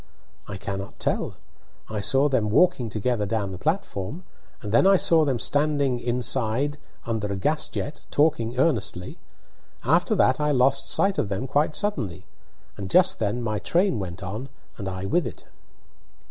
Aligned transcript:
"I 0.47 0.57
cannot 0.57 0.97
tell. 0.99 1.35
I 1.87 1.99
saw 1.99 2.27
them 2.27 2.49
walking 2.49 2.89
together 2.89 3.27
down 3.27 3.51
the 3.51 3.59
platform, 3.59 4.23
and 4.63 4.71
then 4.71 4.87
I 4.87 4.97
saw 4.97 5.23
them 5.25 5.37
standing 5.37 5.99
inside 5.99 6.79
under 7.05 7.27
a 7.31 7.35
gas 7.35 7.69
jet, 7.69 8.07
talking 8.09 8.57
earnestly. 8.57 9.19
After 9.83 10.15
that 10.15 10.39
I 10.39 10.49
lost 10.53 10.89
sight 10.89 11.19
of 11.19 11.29
them 11.29 11.45
quite 11.45 11.75
suddenly, 11.75 12.25
and 12.77 12.89
just 12.89 13.19
then 13.19 13.43
my 13.43 13.59
train 13.59 13.99
went 13.99 14.23
on, 14.23 14.49
and 14.75 14.89
I 14.89 15.05
with 15.05 15.27
it." 15.27 15.45